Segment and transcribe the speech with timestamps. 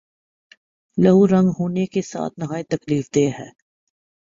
[0.97, 3.49] لہو رنگ ہونے کے ساتھ نہایت تکلیف دہ ہے